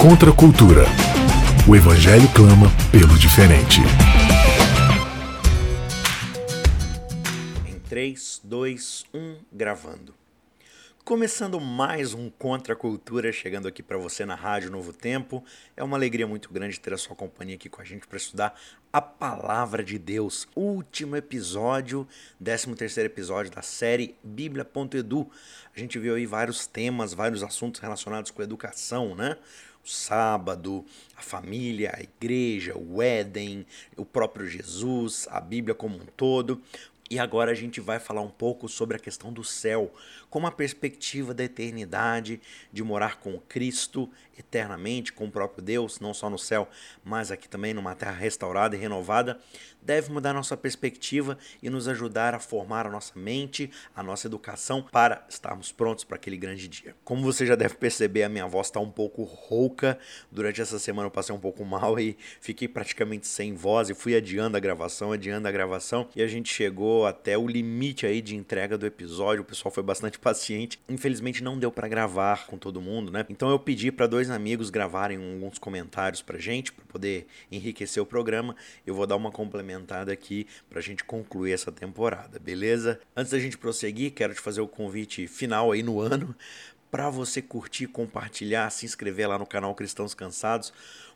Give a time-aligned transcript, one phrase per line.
[0.00, 0.84] Contra a cultura.
[1.66, 3.80] O Evangelho clama pelo diferente.
[7.66, 10.14] Em 3, 2, 1, gravando.
[11.02, 15.42] Começando mais um Contra a Cultura, chegando aqui para você na Rádio Novo Tempo.
[15.76, 18.58] É uma alegria muito grande ter a sua companhia aqui com a gente para estudar
[18.92, 20.48] a Palavra de Deus.
[20.56, 22.08] Último episódio,
[22.42, 25.30] 13 terceiro episódio da série Bíblia.edu.
[25.74, 29.36] A gente viu aí vários temas, vários assuntos relacionados com educação, né?
[29.86, 30.84] O sábado,
[31.16, 33.64] a família, a igreja, o Éden,
[33.96, 36.60] o próprio Jesus, a Bíblia como um todo.
[37.08, 39.94] E agora a gente vai falar um pouco sobre a questão do céu,
[40.30, 42.40] como a perspectiva da eternidade,
[42.72, 46.68] de morar com Cristo eternamente, com o próprio Deus, não só no céu,
[47.04, 49.40] mas aqui também numa terra restaurada e renovada,
[49.86, 54.82] deve mudar nossa perspectiva e nos ajudar a formar a nossa mente, a nossa educação
[54.82, 56.94] para estarmos prontos para aquele grande dia.
[57.04, 59.98] Como você já deve perceber, a minha voz está um pouco rouca.
[60.30, 64.16] Durante essa semana eu passei um pouco mal e fiquei praticamente sem voz e fui
[64.16, 68.34] adiando a gravação, adiando a gravação e a gente chegou até o limite aí de
[68.34, 69.42] entrega do episódio.
[69.42, 70.80] O pessoal foi bastante paciente.
[70.88, 73.24] Infelizmente não deu para gravar com todo mundo, né?
[73.28, 78.06] Então eu pedi para dois amigos gravarem alguns comentários pra gente para poder enriquecer o
[78.06, 78.56] programa.
[78.86, 83.00] Eu vou dar uma complementada aqui pra gente concluir essa temporada, beleza?
[83.16, 86.34] Antes da gente prosseguir, quero te fazer o convite final aí no ano
[86.90, 90.72] para você curtir, compartilhar, se inscrever lá no canal Cristãos Cansados,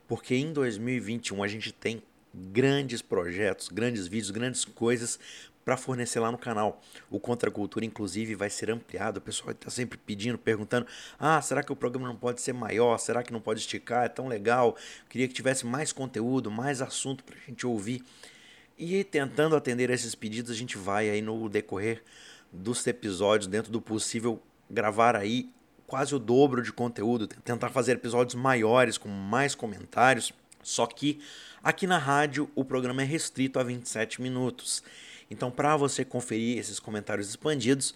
[0.06, 2.02] porque em 2021 a gente tem
[2.34, 5.18] grandes projetos, grandes vídeos, grandes coisas
[5.64, 6.80] para fornecer lá no canal.
[7.10, 9.18] O Contra Cultura, inclusive, vai ser ampliado.
[9.18, 10.86] O pessoal está sempre pedindo, perguntando:
[11.18, 12.98] ah, será que o programa não pode ser maior?
[12.98, 14.04] Será que não pode esticar?
[14.04, 14.76] É tão legal.
[15.08, 18.04] Queria que tivesse mais conteúdo, mais assunto para a gente ouvir.
[18.78, 22.02] E tentando atender esses pedidos, a gente vai aí no decorrer
[22.52, 25.50] dos episódios, dentro do possível, gravar aí
[25.86, 30.32] quase o dobro de conteúdo, tentar fazer episódios maiores, com mais comentários.
[30.62, 31.20] Só que
[31.62, 34.82] aqui na rádio o programa é restrito a 27 minutos.
[35.30, 37.94] Então, para você conferir esses comentários expandidos,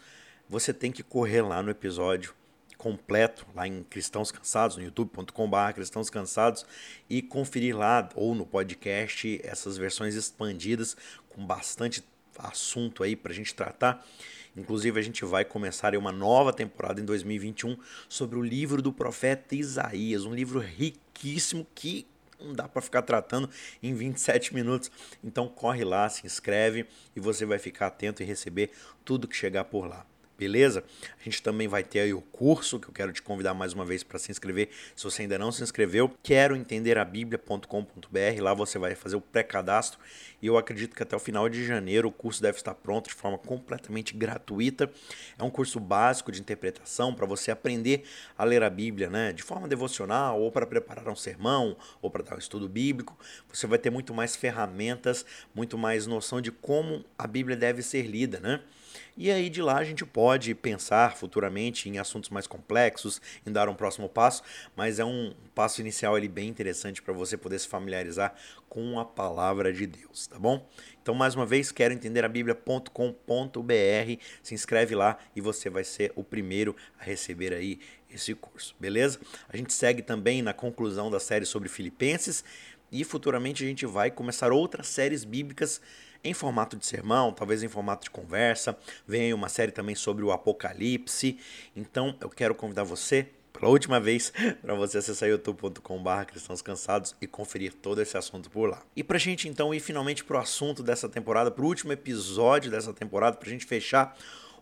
[0.49, 2.35] você tem que correr lá no episódio
[2.79, 6.67] completo, lá em Cristãos Cansados, no youtube.com.br Cristãos Cansados,
[7.09, 10.97] e conferir lá, ou no podcast, essas versões expandidas,
[11.29, 12.05] com bastante
[12.39, 14.07] assunto aí para a gente tratar.
[14.57, 17.77] Inclusive, a gente vai começar uma nova temporada em 2021
[18.09, 22.07] sobre o livro do profeta Isaías, um livro riquíssimo que
[22.41, 23.49] não dá para ficar tratando
[23.83, 24.91] em 27 minutos.
[25.23, 28.71] Então corre lá, se inscreve e você vai ficar atento e receber
[29.05, 30.07] tudo que chegar por lá.
[30.37, 30.83] Beleza?
[31.21, 33.85] A gente também vai ter aí o curso que eu quero te convidar mais uma
[33.85, 34.69] vez para se inscrever.
[34.97, 38.43] Se você ainda não se inscreveu, quero entender a bíblia.com.br.
[38.43, 40.01] Lá você vai fazer o pré-cadastro
[40.43, 43.15] e eu acredito que até o final de janeiro o curso deve estar pronto de
[43.15, 44.91] forma completamente gratuita.
[45.39, 48.03] É um curso básico de interpretação para você aprender
[48.37, 52.25] a ler a Bíblia, né, de forma devocional ou para preparar um sermão ou para
[52.25, 53.17] dar um estudo bíblico.
[53.53, 55.25] Você vai ter muito mais ferramentas,
[55.55, 58.61] muito mais noção de como a Bíblia deve ser lida, né?
[59.17, 63.69] E aí de lá a gente pode pensar futuramente em assuntos mais complexos, em dar
[63.69, 64.43] um próximo passo,
[64.75, 68.35] mas é um passo inicial ali bem interessante para você poder se familiarizar
[68.69, 70.69] com a palavra de Deus, tá bom?
[71.01, 72.91] Então, mais uma vez, quero entender a Bíblia.com.br,
[74.43, 77.79] se inscreve lá e você vai ser o primeiro a receber aí
[78.13, 79.21] esse curso, beleza?
[79.49, 82.45] A gente segue também na conclusão da série sobre Filipenses
[82.91, 85.81] e futuramente a gente vai começar outras séries bíblicas
[86.25, 88.77] em formato de sermão, talvez em formato de conversa.
[89.07, 91.39] Vem uma série também sobre o Apocalipse.
[91.77, 97.27] Então eu quero convidar você pela última vez para você acessar youtube.com.br cristãos cansados e
[97.27, 98.83] conferir todo esse assunto por lá.
[98.97, 101.93] E para a gente então ir finalmente para o assunto dessa temporada, para o último
[101.93, 104.17] episódio dessa temporada, para a gente fechar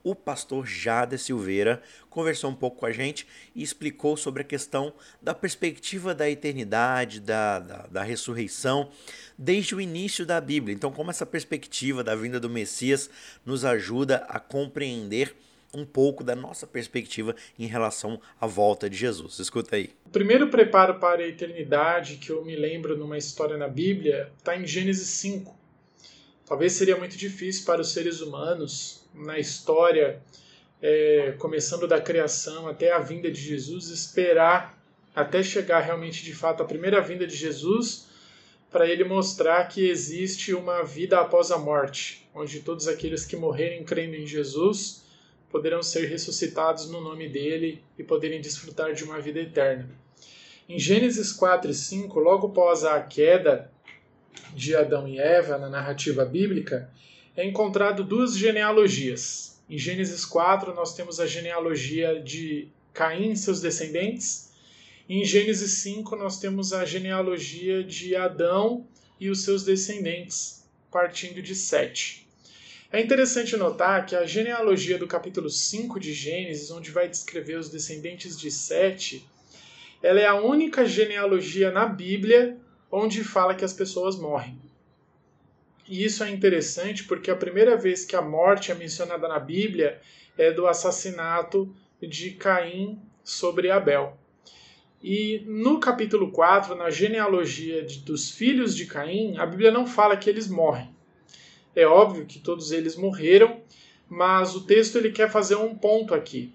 [0.05, 4.93] o pastor Jada Silveira conversou um pouco com a gente e explicou sobre a questão
[5.21, 8.91] da perspectiva da eternidade, da, da, da, ressurreição,
[9.39, 10.75] desde o início da Bíblia.
[10.75, 13.09] Então, como essa perspectiva da vinda do Messias
[13.45, 15.35] nos ajuda a compreender
[15.75, 19.39] um pouco da nossa perspectiva em relação à volta de Jesus.
[19.39, 19.91] Escuta aí.
[20.05, 24.55] O primeiro preparo para a eternidade que eu me lembro numa história na Bíblia está
[24.55, 25.57] em Gênesis 5.
[26.45, 30.21] Talvez seria muito difícil para os seres humanos na história,
[30.81, 34.79] é, começando da criação até a vinda de Jesus, esperar
[35.15, 38.09] até chegar realmente de fato a primeira vinda de Jesus,
[38.71, 43.85] para ele mostrar que existe uma vida após a morte, onde todos aqueles que morrerem
[43.85, 45.03] crendo em Jesus
[45.51, 49.91] poderão ser ressuscitados no nome dele e poderem desfrutar de uma vida eterna.
[50.67, 53.71] Em Gênesis 4 e 5, logo após a queda
[54.55, 56.91] de Adão e Eva na narrativa bíblica,
[57.37, 59.61] é encontrado duas genealogias.
[59.69, 64.51] Em Gênesis 4, nós temos a genealogia de Caim e seus descendentes,
[65.09, 68.87] Em Gênesis 5, nós temos a genealogia de Adão
[69.19, 72.27] e os seus descendentes, partindo de Sete.
[72.93, 77.71] É interessante notar que a genealogia do capítulo 5 de Gênesis, onde vai descrever os
[77.71, 79.27] descendentes de Sete,
[80.03, 82.59] ela é a única genealogia na Bíblia
[82.91, 84.59] onde fala que as pessoas morrem.
[85.93, 90.01] E isso é interessante porque a primeira vez que a morte é mencionada na Bíblia
[90.39, 94.17] é do assassinato de Caim sobre Abel.
[95.03, 100.17] E no capítulo 4, na genealogia de, dos filhos de Caim, a Bíblia não fala
[100.17, 100.89] que eles morrem.
[101.77, 103.61] É óbvio que todos eles morreram,
[104.09, 106.55] mas o texto ele quer fazer um ponto aqui.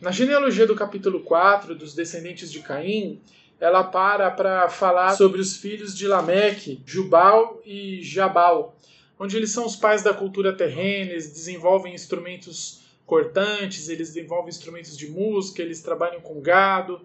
[0.00, 3.20] Na genealogia do capítulo 4, dos descendentes de Caim,
[3.60, 8.76] ela para para falar sobre os filhos de Lameque, Jubal e Jabal,
[9.18, 14.96] onde eles são os pais da cultura terrena, eles desenvolvem instrumentos cortantes, eles desenvolvem instrumentos
[14.96, 17.00] de música, eles trabalham com gado,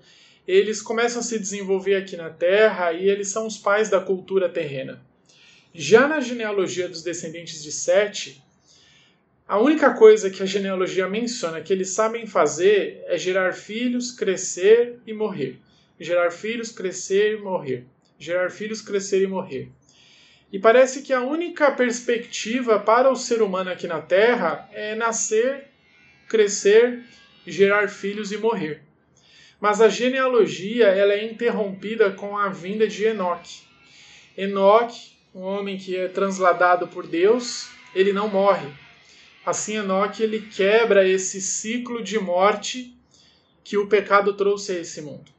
[0.48, 4.48] eles começam a se desenvolver aqui na Terra e eles são os pais da cultura
[4.48, 5.04] terrena.
[5.74, 8.42] Já na genealogia dos descendentes de Sete,
[9.48, 15.00] a única coisa que a genealogia menciona que eles sabem fazer é gerar filhos, crescer
[15.06, 15.60] e morrer.
[16.00, 17.86] Gerar filhos, crescer e morrer.
[18.20, 19.70] Gerar filhos, crescer e morrer.
[20.52, 25.66] E parece que a única perspectiva para o ser humano aqui na Terra é nascer,
[26.28, 27.04] crescer,
[27.46, 28.82] gerar filhos e morrer.
[29.60, 33.64] Mas a genealogia ela é interrompida com a vinda de Enoque.
[34.38, 38.68] Enoque, um homem que é transladado por Deus, ele não morre.
[39.46, 42.96] Assim, Enoque ele quebra esse ciclo de morte
[43.64, 45.35] que o pecado trouxe a esse mundo.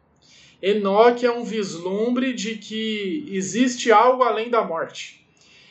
[0.68, 5.24] Enoque é um vislumbre de que existe algo além da morte.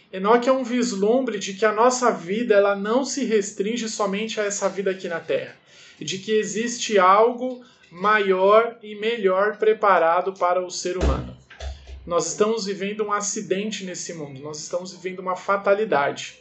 [0.09, 4.45] Enoque é um vislumbre de que a nossa vida ela não se restringe somente a
[4.45, 5.53] essa vida aqui na Terra,
[5.99, 7.61] de que existe algo
[7.91, 11.35] maior e melhor preparado para o ser humano.
[12.05, 16.39] Nós estamos vivendo um acidente nesse mundo, nós estamos vivendo uma fatalidade.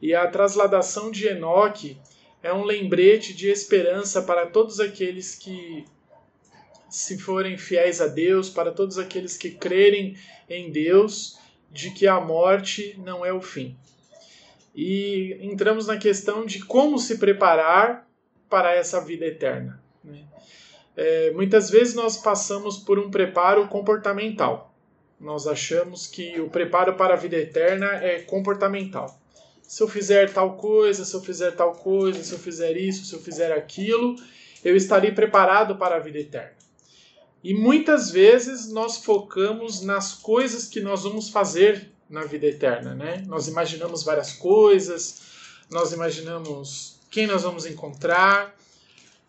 [0.00, 1.96] E a trasladação de Enoque
[2.40, 5.84] é um lembrete de esperança para todos aqueles que
[6.90, 10.16] se forem fiéis a Deus, para todos aqueles que crerem
[10.48, 11.38] em Deus,
[11.70, 13.76] de que a morte não é o fim.
[14.74, 18.08] E entramos na questão de como se preparar
[18.48, 19.80] para essa vida eterna.
[20.02, 20.24] Né?
[20.96, 24.74] É, muitas vezes nós passamos por um preparo comportamental.
[25.18, 29.18] Nós achamos que o preparo para a vida eterna é comportamental.
[29.62, 33.14] Se eu fizer tal coisa, se eu fizer tal coisa, se eu fizer isso, se
[33.14, 34.16] eu fizer aquilo,
[34.64, 36.59] eu estarei preparado para a vida eterna.
[37.42, 43.22] E muitas vezes nós focamos nas coisas que nós vamos fazer na vida eterna, né?
[43.26, 45.22] Nós imaginamos várias coisas,
[45.70, 48.54] nós imaginamos quem nós vamos encontrar,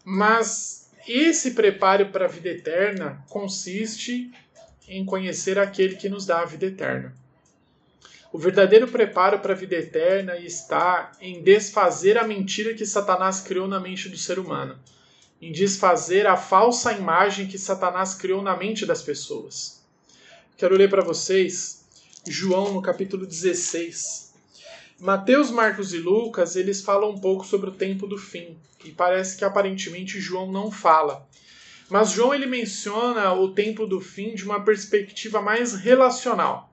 [0.04, 4.30] mas esse preparo para a vida eterna consiste
[4.88, 7.16] em conhecer aquele que nos dá a vida eterna.
[8.34, 13.68] O verdadeiro preparo para a vida eterna está em desfazer a mentira que Satanás criou
[13.68, 14.78] na mente do ser humano
[15.42, 19.82] em desfazer a falsa imagem que Satanás criou na mente das pessoas.
[20.56, 21.84] Quero ler para vocês
[22.28, 24.32] João no capítulo 16.
[25.00, 28.56] Mateus, Marcos e Lucas, eles falam um pouco sobre o tempo do fim,
[28.86, 31.28] e parece que aparentemente João não fala.
[31.90, 36.72] Mas João ele menciona o tempo do fim de uma perspectiva mais relacional.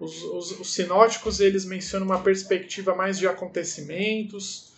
[0.00, 4.73] Os, os, os sinóticos eles mencionam uma perspectiva mais de acontecimentos,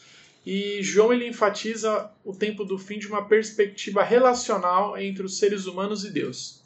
[0.46, 5.66] e João ele enfatiza o tempo do fim de uma perspectiva relacional entre os seres
[5.66, 6.62] humanos e Deus.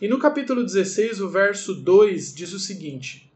[0.00, 3.30] E no capítulo 16, o verso 2 diz o seguinte: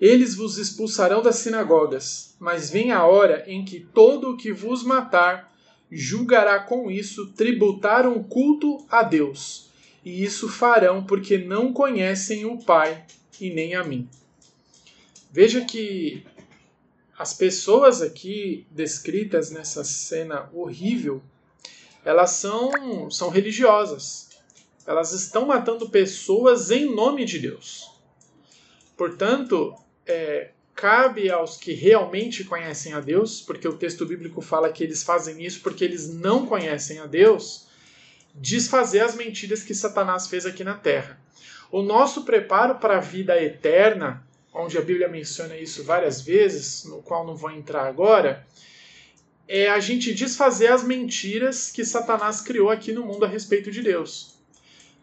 [0.00, 4.82] Eles vos expulsarão das sinagogas, mas vem a hora em que todo o que vos
[4.82, 5.54] matar
[5.88, 9.70] julgará com isso tributar um culto a Deus.
[10.04, 13.04] E isso farão porque não conhecem o Pai
[13.40, 14.08] e nem a mim.
[15.30, 16.24] Veja que
[17.18, 21.22] as pessoas aqui descritas nessa cena horrível,
[22.04, 24.30] elas são, são religiosas.
[24.86, 27.90] Elas estão matando pessoas em nome de Deus.
[28.96, 29.74] Portanto,
[30.06, 35.02] é, cabe aos que realmente conhecem a Deus, porque o texto bíblico fala que eles
[35.02, 37.68] fazem isso porque eles não conhecem a Deus,
[38.34, 41.18] desfazer as mentiras que Satanás fez aqui na terra.
[41.70, 47.02] O nosso preparo para a vida eterna onde a Bíblia menciona isso várias vezes, no
[47.02, 48.46] qual não vou entrar agora,
[49.48, 53.82] é a gente desfazer as mentiras que Satanás criou aqui no mundo a respeito de
[53.82, 54.38] Deus.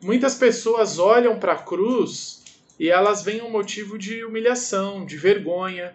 [0.02, 2.42] Muitas pessoas olham para a cruz
[2.80, 5.94] e elas veem um motivo de humilhação, de vergonha,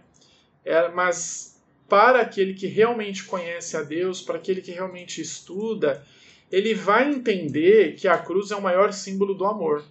[0.64, 1.56] é, mas
[1.88, 6.04] para aquele que realmente conhece a Deus, para aquele que realmente estuda,
[6.52, 9.84] ele vai entender que a cruz é o maior símbolo do amor,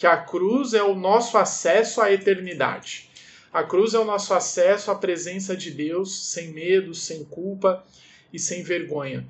[0.00, 3.10] que a cruz é o nosso acesso à eternidade.
[3.52, 7.84] A cruz é o nosso acesso à presença de Deus sem medo, sem culpa
[8.32, 9.28] e sem vergonha.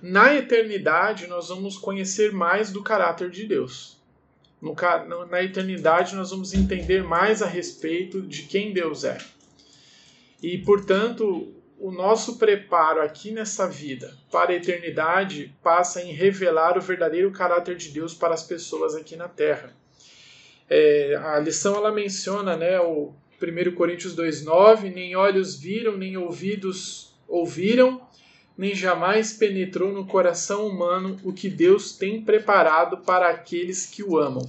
[0.00, 4.00] Na eternidade, nós vamos conhecer mais do caráter de Deus.
[5.28, 9.18] Na eternidade, nós vamos entender mais a respeito de quem Deus é.
[10.42, 11.52] E, portanto,
[11.82, 17.74] o nosso preparo aqui nessa vida para a eternidade passa em revelar o verdadeiro caráter
[17.74, 19.74] de Deus para as pessoas aqui na Terra.
[20.70, 23.12] É, a lição ela menciona né, o
[23.42, 28.00] 1 Coríntios 2,9: nem olhos viram, nem ouvidos ouviram,
[28.56, 34.16] nem jamais penetrou no coração humano o que Deus tem preparado para aqueles que o
[34.16, 34.46] amam.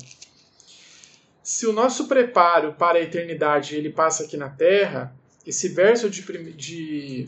[1.41, 5.11] Se o nosso preparo para a eternidade ele passa aqui na Terra,
[5.45, 6.21] esse verso de,
[6.53, 7.25] de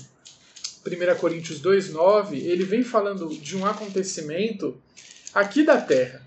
[0.86, 4.78] 1 Coríntios 2,9, ele vem falando de um acontecimento
[5.34, 6.26] aqui da Terra.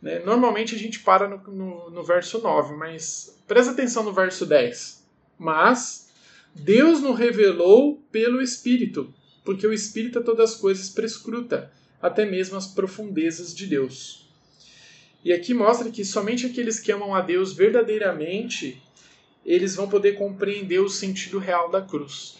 [0.00, 0.20] Né?
[0.20, 5.04] Normalmente a gente para no, no, no verso 9, mas presta atenção no verso 10.
[5.38, 6.08] Mas
[6.54, 9.12] Deus nos revelou pelo Espírito,
[9.44, 14.28] porque o Espírito a todas as coisas prescruta, até mesmo as profundezas de Deus.
[15.24, 18.80] E aqui mostra que somente aqueles que amam a Deus verdadeiramente
[19.44, 22.36] eles vão poder compreender o sentido real da cruz.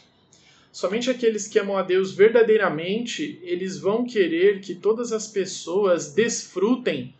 [0.70, 7.14] Somente aqueles que amam a Deus verdadeiramente, eles vão querer que todas as pessoas desfrutem,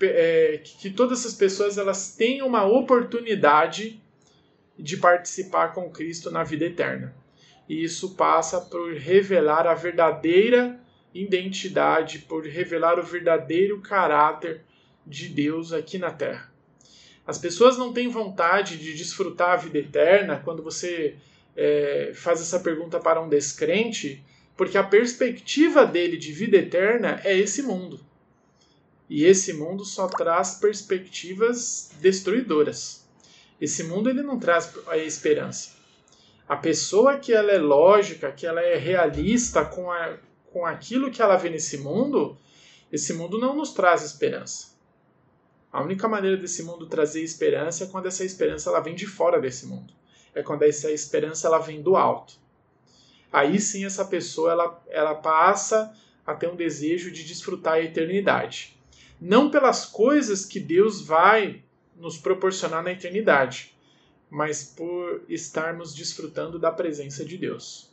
[0.00, 4.00] é, que todas as pessoas elas tenham uma oportunidade
[4.78, 7.14] de participar com Cristo na vida eterna.
[7.68, 10.80] E isso passa por revelar a verdadeira
[11.12, 14.62] identidade, por revelar o verdadeiro caráter
[15.06, 16.47] de Deus aqui na Terra.
[17.28, 21.14] As pessoas não têm vontade de desfrutar a vida eterna quando você
[21.54, 24.24] é, faz essa pergunta para um descrente,
[24.56, 28.00] porque a perspectiva dele de vida eterna é esse mundo.
[29.10, 33.06] E esse mundo só traz perspectivas destruidoras.
[33.60, 35.72] Esse mundo ele não traz a esperança.
[36.48, 40.16] A pessoa que ela é lógica, que ela é realista com, a,
[40.50, 42.38] com aquilo que ela vê nesse mundo,
[42.90, 44.67] esse mundo não nos traz esperança.
[45.70, 49.38] A única maneira desse mundo trazer esperança é quando essa esperança ela vem de fora
[49.38, 49.92] desse mundo.
[50.34, 52.34] É quando essa esperança ela vem do alto.
[53.30, 55.94] Aí sim essa pessoa ela, ela passa
[56.26, 58.78] a ter um desejo de desfrutar a eternidade.
[59.20, 61.62] Não pelas coisas que Deus vai
[61.94, 63.76] nos proporcionar na eternidade,
[64.30, 67.90] mas por estarmos desfrutando da presença de Deus.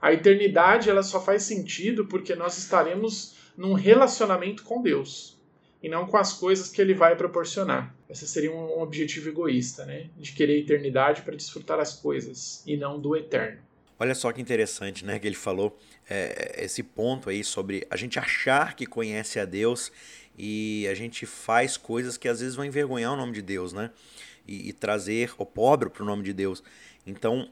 [0.00, 5.37] A eternidade ela só faz sentido porque nós estaremos num relacionamento com Deus
[5.82, 7.94] e não com as coisas que ele vai proporcionar.
[8.08, 10.08] Esse seria um objetivo egoísta, né?
[10.16, 13.60] De querer eternidade para desfrutar as coisas e não do eterno.
[13.98, 15.18] Olha só que interessante, né?
[15.18, 15.76] Que ele falou
[16.08, 19.92] é, esse ponto aí sobre a gente achar que conhece a Deus
[20.36, 23.90] e a gente faz coisas que às vezes vão envergonhar o nome de Deus, né?
[24.46, 26.62] E, e trazer o pobre para o nome de Deus.
[27.06, 27.48] Então,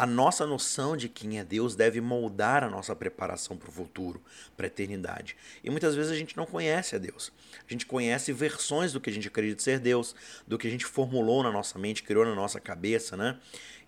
[0.00, 4.18] a nossa noção de quem é Deus deve moldar a nossa preparação para o futuro,
[4.56, 5.36] para a eternidade.
[5.62, 7.30] E muitas vezes a gente não conhece a Deus.
[7.68, 10.14] A gente conhece versões do que a gente acredita ser Deus,
[10.48, 13.38] do que a gente formulou na nossa mente, criou na nossa cabeça, né?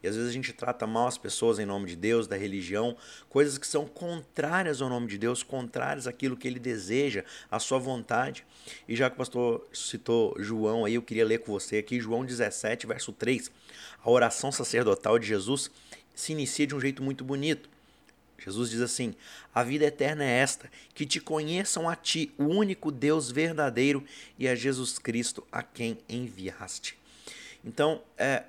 [0.03, 2.95] E às vezes a gente trata mal as pessoas em nome de Deus, da religião,
[3.31, 7.79] coisas que são contrárias ao nome de Deus, contrárias àquilo que ele deseja, à sua
[7.79, 8.45] vontade.
[8.87, 12.25] E já que o pastor citou João aí, eu queria ler com você aqui João
[12.25, 13.51] 17, verso 3,
[14.05, 15.71] a oração sacerdotal de Jesus
[16.15, 17.69] se inicia de um jeito muito bonito.
[18.39, 19.15] Jesus diz assim:
[19.55, 24.05] A vida eterna é esta, que te conheçam a ti, o único Deus verdadeiro,
[24.39, 26.99] e a Jesus Cristo a quem enviaste.
[27.65, 28.45] Então, é,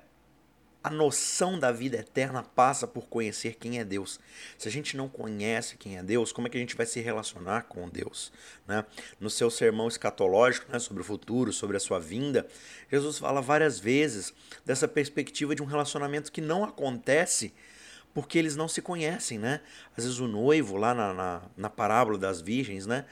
[0.84, 4.20] a noção da vida eterna passa por conhecer quem é Deus.
[4.58, 7.00] Se a gente não conhece quem é Deus, como é que a gente vai se
[7.00, 8.30] relacionar com Deus?
[8.68, 8.84] Né?
[9.18, 12.46] No seu sermão escatológico né, sobre o futuro, sobre a sua vinda,
[12.92, 14.34] Jesus fala várias vezes
[14.66, 17.54] dessa perspectiva de um relacionamento que não acontece
[18.12, 19.60] porque eles não se conhecem, né?
[19.96, 23.06] Às vezes o noivo, lá na, na, na parábola das virgens, né?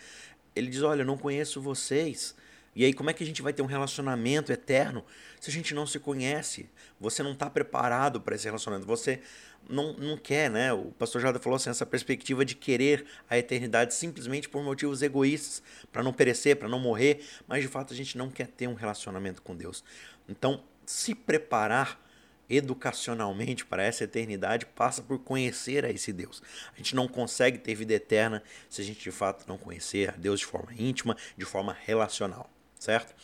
[0.55, 2.37] Ele diz, olha, eu não conheço vocês,
[2.75, 5.05] e aí, como é que a gente vai ter um relacionamento eterno
[5.38, 6.71] se a gente não se conhece?
[6.99, 8.87] Você não está preparado para esse relacionamento.
[8.87, 9.21] Você
[9.69, 10.73] não, não quer, né?
[10.73, 15.62] O pastor Jada falou assim: essa perspectiva de querer a eternidade simplesmente por motivos egoístas,
[15.93, 18.75] para não perecer, para não morrer, mas de fato a gente não quer ter um
[18.75, 19.85] relacionamento com Deus.
[20.26, 22.00] Então, se preparar
[22.49, 26.43] educacionalmente para essa eternidade passa por conhecer a esse Deus.
[26.75, 30.12] A gente não consegue ter vida eterna se a gente de fato não conhecer a
[30.12, 32.50] Deus de forma íntima, de forma relacional
[32.82, 33.14] certo?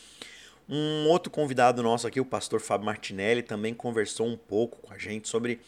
[0.68, 4.98] Um outro convidado nosso aqui, o pastor Fábio Martinelli, também conversou um pouco com a
[4.98, 5.60] gente sobre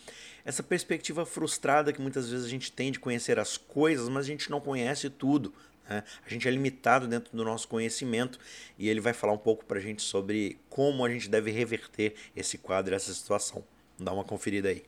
[0.44, 4.28] essa perspectiva frustrada que muitas vezes a gente tem de conhecer as coisas, mas a
[4.28, 5.54] gente não conhece tudo.
[5.88, 6.04] Né?
[6.24, 8.38] A gente é limitado dentro do nosso conhecimento
[8.78, 12.14] e ele vai falar um pouco para a gente sobre como a gente deve reverter
[12.36, 13.64] esse quadro, essa situação.
[13.98, 14.84] Dá uma conferida aí.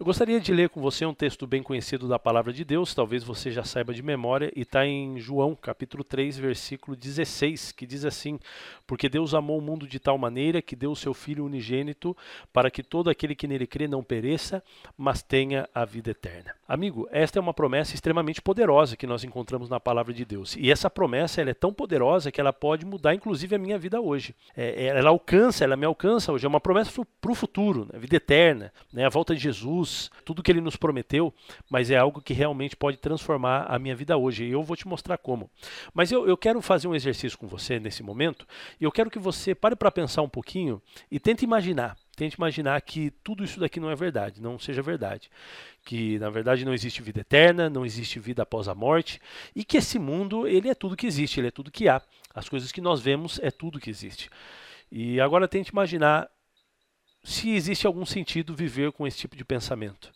[0.00, 3.22] Eu gostaria de ler com você um texto bem conhecido da palavra de Deus, talvez
[3.22, 8.06] você já saiba de memória, e está em João, capítulo 3, versículo 16, que diz
[8.06, 8.40] assim:
[8.86, 12.16] Porque Deus amou o mundo de tal maneira que deu o seu Filho unigênito,
[12.50, 14.64] para que todo aquele que nele crê não pereça,
[14.96, 16.54] mas tenha a vida eterna.
[16.66, 20.56] Amigo, esta é uma promessa extremamente poderosa que nós encontramos na palavra de Deus.
[20.56, 24.00] E essa promessa ela é tão poderosa que ela pode mudar, inclusive, a minha vida
[24.00, 24.34] hoje.
[24.56, 26.46] É, ela alcança, ela me alcança hoje.
[26.46, 26.90] É uma promessa
[27.20, 27.98] para o futuro, né?
[27.98, 29.04] vida eterna, né?
[29.04, 29.89] a volta de Jesus
[30.24, 31.32] Tudo que ele nos prometeu,
[31.68, 34.44] mas é algo que realmente pode transformar a minha vida hoje.
[34.44, 35.50] E eu vou te mostrar como.
[35.92, 38.46] Mas eu, eu quero fazer um exercício com você nesse momento,
[38.80, 40.80] e eu quero que você pare para pensar um pouquinho
[41.10, 41.96] e tente imaginar.
[42.16, 45.30] Tente imaginar que tudo isso daqui não é verdade, não seja verdade.
[45.84, 49.18] Que na verdade não existe vida eterna, não existe vida após a morte,
[49.56, 52.02] e que esse mundo ele é tudo que existe, ele é tudo que há.
[52.34, 54.28] As coisas que nós vemos é tudo que existe.
[54.92, 56.28] E agora tente imaginar
[57.22, 60.12] se existe algum sentido viver com esse tipo de pensamento.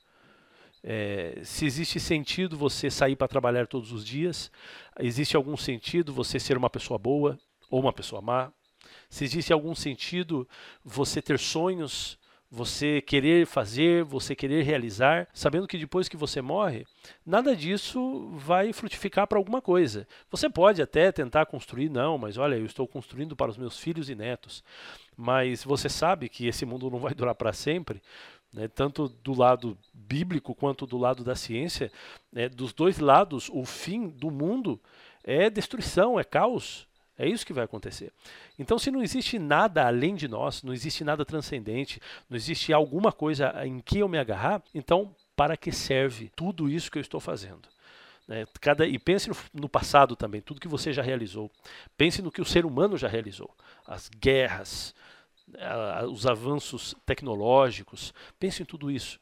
[0.83, 4.51] É, se existe sentido você sair para trabalhar todos os dias,
[4.99, 7.39] existe algum sentido você ser uma pessoa boa
[7.71, 8.53] ou uma pessoa má,
[9.09, 10.47] se existe algum sentido
[10.85, 12.19] você ter sonhos,
[12.55, 16.87] você querer fazer, você querer realizar, sabendo que depois que você morre,
[17.27, 20.07] nada disso vai frutificar para alguma coisa.
[20.31, 24.09] Você pode até tentar construir, não, mas olha, eu estou construindo para os meus filhos
[24.09, 24.63] e netos.
[25.17, 28.01] Mas você sabe que esse mundo não vai durar para sempre,
[28.53, 31.91] né, tanto do lado bíblico quanto do lado da ciência,
[32.33, 34.81] né, dos dois lados, o fim do mundo
[35.25, 36.87] é destruição, é caos.
[37.17, 38.13] É isso que vai acontecer.
[38.59, 43.13] Então, se não existe nada além de nós, não existe nada transcendente, não existe alguma
[43.13, 47.21] coisa em que eu me agarrar, então para que serve tudo isso que eu estou
[47.21, 47.69] fazendo?
[48.27, 48.47] Né?
[48.61, 51.51] Cada, e pense no, no, passado também, tudo que você já realizou.
[51.97, 53.55] Pense no que o ser humano já realizou.
[53.87, 54.95] As guerras,
[55.59, 58.13] a, os avanços tecnológicos.
[58.41, 59.19] Pense em tudo isso.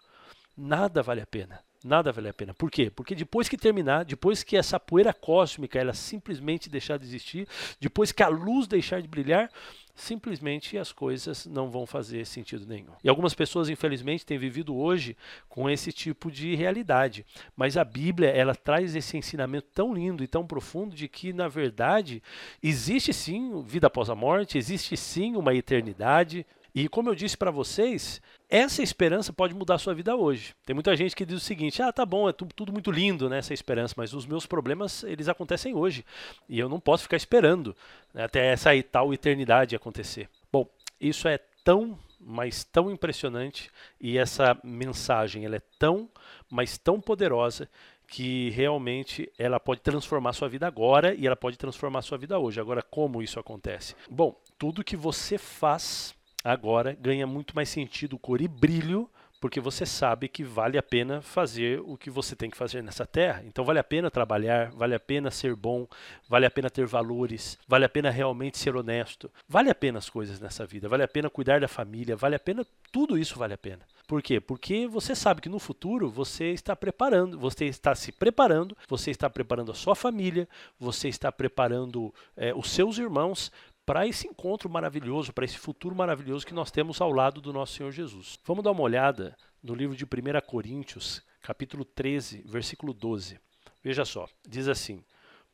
[0.56, 1.60] Nada vale a pena.
[1.84, 2.54] Nada vale a pena.
[2.54, 2.90] Por quê?
[2.90, 7.48] Porque depois que terminar, depois que essa poeira cósmica ela simplesmente deixar de existir,
[7.80, 9.50] depois que a luz deixar de brilhar,
[9.94, 12.92] simplesmente as coisas não vão fazer sentido nenhum.
[13.02, 15.16] E algumas pessoas, infelizmente, têm vivido hoje
[15.48, 17.26] com esse tipo de realidade.
[17.56, 21.48] Mas a Bíblia, ela traz esse ensinamento tão lindo e tão profundo de que, na
[21.48, 22.22] verdade,
[22.62, 27.50] existe sim vida após a morte, existe sim uma eternidade, e como eu disse para
[27.50, 30.54] vocês, essa esperança pode mudar a sua vida hoje.
[30.64, 33.38] Tem muita gente que diz o seguinte: ah, tá bom, é tudo muito lindo né,
[33.38, 36.04] essa esperança, mas os meus problemas eles acontecem hoje
[36.48, 37.76] e eu não posso ficar esperando
[38.14, 40.28] né, até essa tal eternidade acontecer.
[40.50, 40.66] Bom,
[40.98, 46.08] isso é tão, mas tão impressionante e essa mensagem ela é tão,
[46.50, 47.68] mas tão poderosa
[48.08, 52.60] que realmente ela pode transformar sua vida agora e ela pode transformar sua vida hoje.
[52.60, 53.94] Agora, como isso acontece?
[54.10, 59.08] Bom, tudo que você faz agora ganha muito mais sentido, cor e brilho,
[59.42, 63.04] porque você sabe que vale a pena fazer o que você tem que fazer nessa
[63.04, 63.42] terra.
[63.44, 65.84] Então vale a pena trabalhar, vale a pena ser bom,
[66.28, 69.28] vale a pena ter valores, vale a pena realmente ser honesto.
[69.48, 72.38] Vale a pena as coisas nessa vida, vale a pena cuidar da família, vale a
[72.38, 73.80] pena, tudo isso vale a pena.
[74.06, 74.38] Por quê?
[74.38, 79.28] Porque você sabe que no futuro você está preparando, você está se preparando, você está
[79.30, 83.50] preparando a sua família, você está preparando é, os seus irmãos
[83.84, 87.74] para esse encontro maravilhoso, para esse futuro maravilhoso que nós temos ao lado do nosso
[87.74, 88.38] Senhor Jesus.
[88.44, 90.08] Vamos dar uma olhada no livro de 1
[90.46, 93.38] Coríntios, capítulo 13, versículo 12.
[93.82, 95.04] Veja só, diz assim: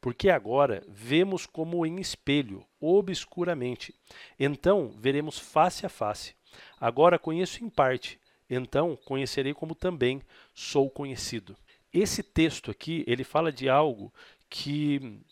[0.01, 3.95] Porque agora vemos como em espelho, obscuramente.
[4.39, 6.35] Então veremos face a face.
[6.79, 10.23] Agora conheço em parte, então conhecerei como também
[10.55, 11.57] sou conhecido.
[11.93, 14.13] Esse texto aqui, ele fala de algo
[14.51, 15.23] que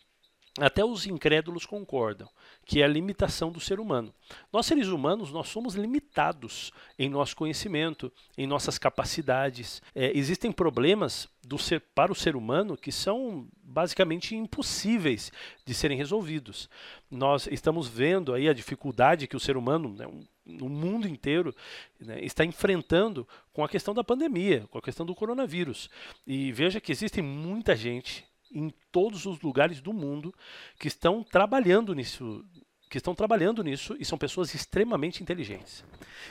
[0.58, 2.28] até os incrédulos concordam,
[2.66, 4.12] que é a limitação do ser humano.
[4.52, 9.80] Nós seres humanos, nós somos limitados em nosso conhecimento, em nossas capacidades.
[9.94, 15.30] É, existem problemas do ser, para o ser humano que são basicamente impossíveis
[15.64, 16.68] de serem resolvidos.
[17.08, 20.04] Nós estamos vendo aí a dificuldade que o ser humano, né,
[20.44, 21.54] no mundo inteiro,
[22.00, 25.88] né, está enfrentando com a questão da pandemia, com a questão do coronavírus.
[26.26, 28.24] E veja que existe muita gente
[28.56, 30.34] em todos os lugares do mundo
[30.78, 32.42] que estão trabalhando nisso,
[32.88, 35.84] que estão trabalhando nisso e são pessoas extremamente inteligentes.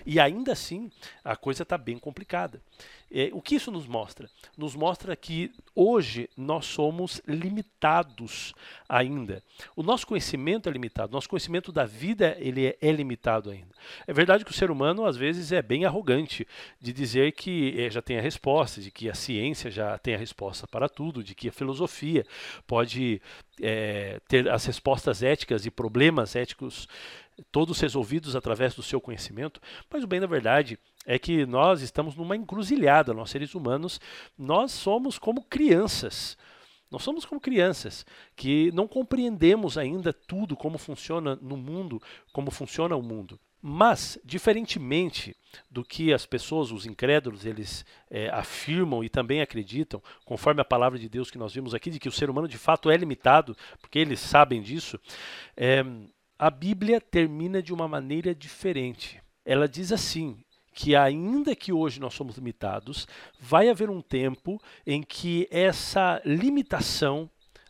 [0.05, 0.91] E ainda assim,
[1.23, 2.61] a coisa está bem complicada.
[3.11, 4.29] É, o que isso nos mostra?
[4.57, 8.53] Nos mostra que hoje nós somos limitados
[8.89, 9.43] ainda.
[9.75, 13.73] O nosso conhecimento é limitado, nosso conhecimento da vida ele é, é limitado ainda.
[14.07, 16.47] É verdade que o ser humano às vezes é bem arrogante
[16.81, 20.17] de dizer que é, já tem a resposta, de que a ciência já tem a
[20.17, 22.25] resposta para tudo, de que a filosofia
[22.65, 23.21] pode
[23.61, 26.87] é, ter as respostas éticas e problemas éticos
[27.51, 32.15] todos resolvidos através do seu conhecimento, mas o bem da verdade é que nós estamos
[32.15, 33.99] numa encruzilhada, nós seres humanos,
[34.37, 36.37] nós somos como crianças.
[36.95, 38.05] Nós somos como crianças
[38.37, 43.37] que não compreendemos ainda tudo como funciona no mundo, como funciona o mundo.
[43.61, 45.35] Mas, diferentemente
[45.69, 50.97] do que as pessoas, os incrédulos, eles é, afirmam e também acreditam, conforme a palavra
[50.97, 53.57] de Deus que nós vimos aqui, de que o ser humano de fato é limitado,
[53.81, 54.97] porque eles sabem disso,
[55.57, 55.83] é,
[56.39, 59.21] a Bíblia termina de uma maneira diferente.
[59.43, 60.37] Ela diz assim:
[60.75, 63.07] que ainda que hoje nós somos limitados,
[63.39, 67.29] vai haver um tempo em que essa limitação,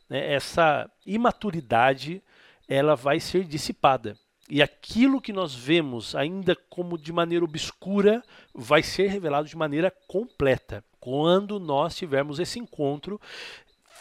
[0.09, 2.21] né, essa imaturidade,
[2.67, 4.17] ela vai ser dissipada.
[4.49, 9.91] E aquilo que nós vemos ainda como de maneira obscura vai ser revelado de maneira
[10.07, 13.21] completa quando nós tivermos esse encontro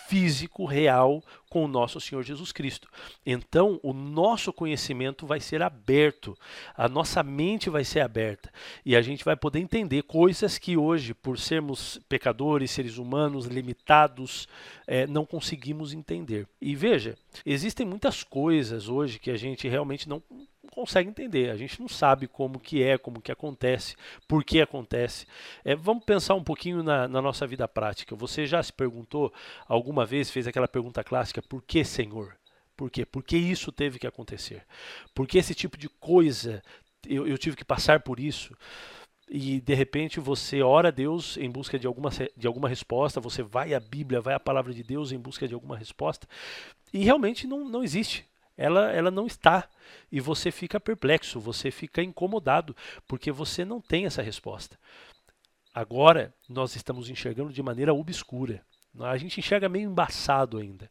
[0.07, 2.89] físico, real com o nosso Senhor Jesus Cristo.
[3.25, 6.37] Então, o nosso conhecimento vai ser aberto,
[6.77, 8.53] a nossa mente vai ser aberta
[8.85, 14.49] e a gente vai poder entender coisas que hoje, por sermos pecadores, seres humanos limitados,
[14.87, 16.47] é, não conseguimos entender.
[16.61, 20.23] E veja, existem muitas coisas hoje que a gente realmente não
[20.75, 21.51] consegue entender.
[21.51, 25.27] A gente não sabe como que é, como que acontece, por que acontece.
[25.65, 28.17] É, vamos pensar um pouquinho na, na, nossa vida prática.
[28.17, 29.33] Você já se perguntou
[29.67, 32.37] alguma vez, fez aquela pergunta clássica, por que Senhor?
[32.77, 33.07] Por quê?
[33.07, 34.67] Por que isso teve que acontecer?
[35.15, 36.63] Por que esse tipo de coisa
[37.07, 38.57] eu, eu tive que passar por isso?
[39.29, 43.43] e de repente você ora a Deus em busca de alguma, de alguma resposta, você
[43.43, 46.29] vai à Bíblia, vai à palavra de Deus em busca de alguma resposta,
[46.93, 49.69] e realmente não, não existe ela, ela não está.
[50.11, 52.75] E você fica perplexo, você fica incomodado,
[53.07, 54.79] porque você não tem essa resposta.
[55.75, 58.65] Agora nós estamos enxergando de maneira obscura.
[59.01, 60.89] A gente enxerga meio embaçado ainda.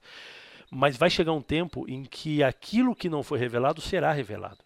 [0.69, 4.58] Mas vai chegar um tempo em que aquilo que não foi revelado será revelado.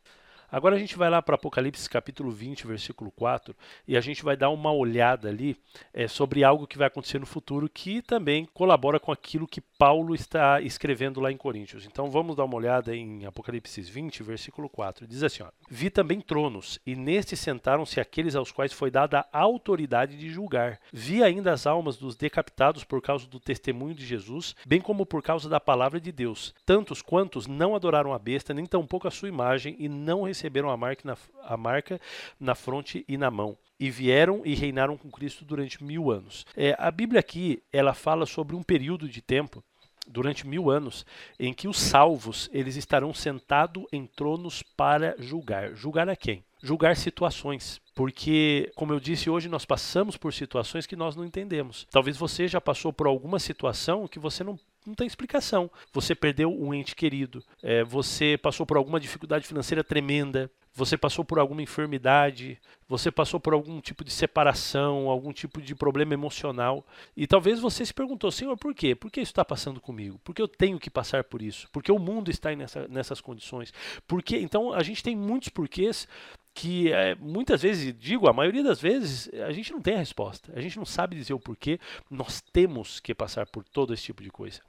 [0.50, 3.54] Agora a gente vai lá para Apocalipse capítulo 20, versículo 4,
[3.86, 5.58] e a gente vai dar uma olhada ali
[5.94, 10.16] é, sobre algo que vai acontecer no futuro que também colabora com aquilo que Paulo
[10.16, 11.86] está escrevendo lá em Coríntios.
[11.86, 15.06] Então vamos dar uma olhada em Apocalipse 20, versículo 4.
[15.06, 19.40] Diz assim: ó, Vi também tronos, e nestes sentaram-se aqueles aos quais foi dada a
[19.40, 20.80] autoridade de julgar.
[20.94, 25.22] Vi ainda as almas dos decapitados por causa do testemunho de Jesus, bem como por
[25.22, 29.28] causa da palavra de Deus, tantos quantos não adoraram a besta, nem tampouco a sua
[29.28, 32.00] imagem, e não receberam a marca na, a marca
[32.40, 36.46] na fronte e na mão e vieram e reinaram com Cristo durante mil anos.
[36.56, 39.64] É, a Bíblia aqui ela fala sobre um período de tempo
[40.08, 41.06] durante mil anos
[41.40, 45.76] em que os salvos eles estarão sentados em tronos para julgar.
[45.76, 46.44] Julgar a quem?
[46.62, 47.80] Julgar situações.
[47.94, 51.88] Porque, como eu disse, hoje nós passamos por situações que nós não entendemos.
[51.92, 55.70] Talvez você já passou por alguma situação que você não não tem explicação.
[55.92, 61.26] Você perdeu um ente querido, é, você passou por alguma dificuldade financeira tremenda, você passou
[61.26, 66.86] por alguma enfermidade, você passou por algum tipo de separação, algum tipo de problema emocional.
[67.16, 68.94] E talvez você se perguntou, Senhor, por quê?
[68.94, 70.20] Por que isso está passando comigo?
[70.24, 71.68] Por que eu tenho que passar por isso?
[71.72, 73.74] Por que o mundo está nessa, nessas condições?
[74.08, 76.08] Porque Então a gente tem muitos porquês
[76.58, 80.52] que é, muitas vezes, digo, a maioria das vezes, a gente não tem a resposta.
[80.56, 81.80] A gente não sabe dizer o porquê.
[82.10, 84.60] Nós temos que passar por todo esse tipo de coisa.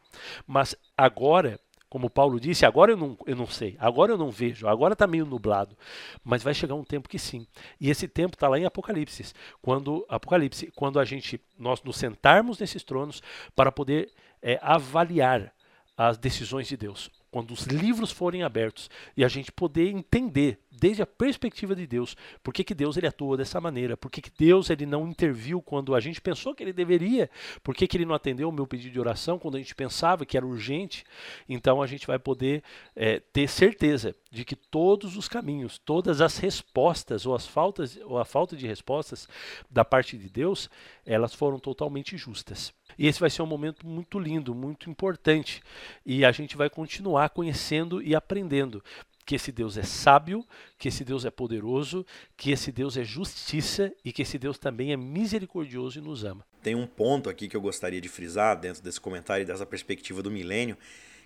[0.47, 4.69] Mas agora como Paulo disse, agora eu não, eu não sei, agora eu não vejo,
[4.69, 5.77] agora está meio nublado.
[6.23, 7.47] Mas vai chegar um tempo que sim.
[7.81, 9.33] E esse tempo está lá em Apocalipse.
[9.63, 13.23] Quando Apocalipse, quando a gente nós nos sentarmos nesses tronos
[13.57, 15.53] para poder é, avaliar
[15.97, 21.03] as decisões de Deus quando os livros forem abertos e a gente poder entender desde
[21.03, 22.17] a perspectiva de Deus.
[22.43, 25.61] Por que, que Deus ele atua dessa maneira, por que, que Deus ele não interviu
[25.61, 27.29] quando a gente pensou que ele deveria,
[27.63, 30.25] por que, que ele não atendeu o meu pedido de oração quando a gente pensava
[30.25, 31.05] que era urgente,
[31.49, 32.63] então a gente vai poder
[32.95, 38.19] é, ter certeza de que todos os caminhos, todas as respostas ou as faltas ou
[38.19, 39.29] a falta de respostas
[39.71, 40.71] da parte de Deus,
[41.05, 42.73] elas foram totalmente justas.
[42.97, 45.63] E esse vai ser um momento muito lindo, muito importante.
[46.05, 48.83] E a gente vai continuar conhecendo e aprendendo
[49.29, 50.43] que esse Deus é sábio,
[50.79, 54.91] que esse Deus é poderoso, que esse Deus é justiça e que esse Deus também
[54.91, 56.47] é misericordioso e nos ama.
[56.63, 60.23] Tem um ponto aqui que eu gostaria de frisar dentro desse comentário e dessa perspectiva
[60.23, 60.79] do milênio,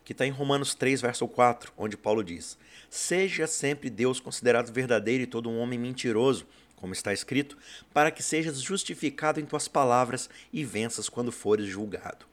[0.05, 2.59] que está em Romanos 3, verso 4, onde Paulo diz:
[2.91, 7.57] Seja sempre Deus considerado verdadeiro e todo um homem mentiroso, como está escrito,
[7.95, 12.27] para que sejas justificado em tuas palavras e venças quando fores julgado.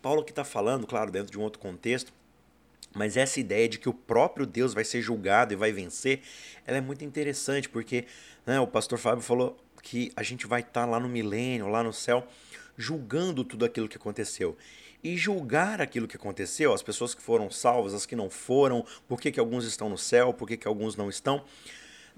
[0.00, 2.10] Paulo que está falando, claro, dentro de um outro contexto,
[2.94, 6.20] mas essa ideia de que o próprio Deus vai ser julgado e vai vencer,
[6.66, 8.06] ela é muito interessante, porque
[8.46, 11.82] né, o pastor Fábio falou que a gente vai estar tá lá no milênio, lá
[11.82, 12.26] no céu,
[12.76, 14.56] julgando tudo aquilo que aconteceu.
[15.02, 19.20] E julgar aquilo que aconteceu, as pessoas que foram salvas, as que não foram, por
[19.20, 21.42] que, que alguns estão no céu, por que, que alguns não estão,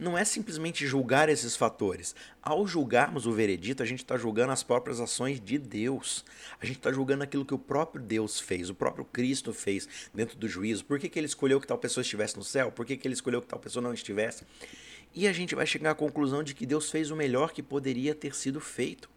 [0.02, 2.14] não é simplesmente julgar esses fatores.
[2.42, 6.24] Ao julgarmos o veredito, a gente está julgando as próprias ações de Deus.
[6.60, 10.36] A gente está julgando aquilo que o próprio Deus fez, o próprio Cristo fez dentro
[10.36, 10.84] do juízo.
[10.84, 12.72] Por que, que ele escolheu que tal pessoa estivesse no céu?
[12.72, 14.44] Por que, que ele escolheu que tal pessoa não estivesse?
[15.14, 18.14] E a gente vai chegar à conclusão de que Deus fez o melhor que poderia
[18.14, 19.08] ter sido feito.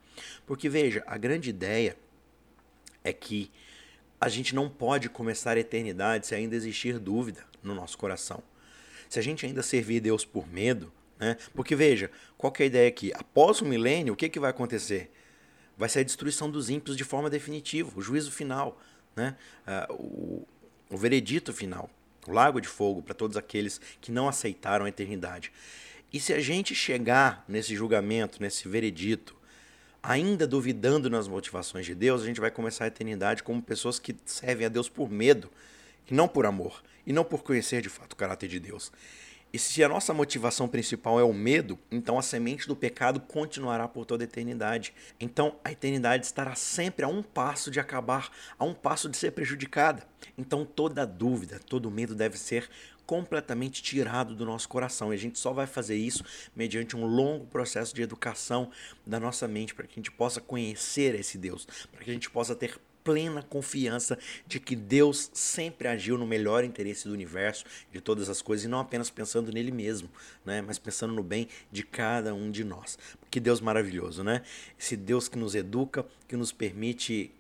[0.45, 1.98] Porque veja, a grande ideia
[3.04, 3.52] é que
[4.21, 8.43] a gente não pode começar a eternidade se ainda existir dúvida no nosso coração
[9.10, 11.38] se a gente ainda servir Deus por medo, né?
[11.54, 13.12] Porque veja, qual é a ideia aqui?
[13.15, 15.12] Após o milênio, o que, que vai acontecer?
[15.78, 18.82] Vai ser a destruição dos ímpios de forma definitiva, o juízo final,
[19.15, 19.36] né?
[19.89, 20.48] Uh, o,
[20.89, 21.89] o veredito final,
[22.28, 25.52] o lago de fogo para todos aqueles que não aceitaram a eternidade.
[26.12, 29.36] E se a gente chegar nesse julgamento, nesse veredito,
[30.02, 34.15] ainda duvidando nas motivações de Deus, a gente vai começar a eternidade como pessoas que
[34.26, 35.50] servem a Deus por medo
[36.10, 38.91] e não por amor, e não por conhecer de fato o caráter de Deus.
[39.56, 43.88] E se a nossa motivação principal é o medo, então a semente do pecado continuará
[43.88, 44.94] por toda a eternidade.
[45.18, 49.32] Então a eternidade estará sempre a um passo de acabar, a um passo de ser
[49.32, 50.06] prejudicada.
[50.38, 52.70] Então toda dúvida, todo medo deve ser
[53.06, 55.13] completamente tirado do nosso coração.
[55.13, 58.70] E a gente só vai fazer isso mediante um longo processo de educação
[59.06, 62.30] da nossa mente, para que a gente possa conhecer esse Deus, para que a gente
[62.30, 67.63] possa ter plena confiança de que Deus sempre agiu no melhor interesse do universo,
[67.94, 70.10] de todas as coisas, e não apenas pensando nele mesmo,
[70.44, 70.62] né?
[70.62, 72.98] mas pensando no bem de cada um de nós.
[73.30, 74.41] Que Deus maravilhoso, né?
[74.80, 77.32] Esse Deus que nos educa, que nos permite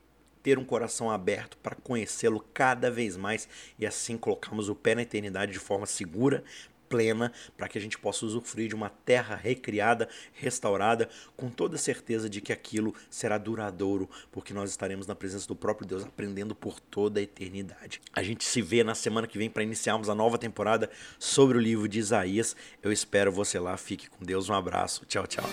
[0.43, 3.49] ter um coração aberto para conhecê-lo cada vez mais
[3.79, 6.43] e assim colocarmos o pé na eternidade de forma segura,
[6.89, 12.29] plena para que a gente possa usufruir de uma terra recriada, restaurada, com toda certeza
[12.29, 16.79] de que aquilo será duradouro, porque nós estaremos na presença do próprio Deus aprendendo por
[16.79, 18.01] toda a eternidade.
[18.13, 21.61] A gente se vê na semana que vem para iniciarmos a nova temporada sobre o
[21.61, 22.55] livro de Isaías.
[22.81, 23.77] Eu espero você lá.
[23.77, 24.49] Fique com Deus.
[24.49, 25.05] Um abraço.
[25.05, 25.45] Tchau, tchau.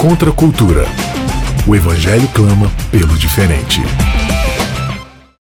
[0.00, 0.84] Contra a cultura.
[1.68, 3.80] O evangelho clama pelo diferente.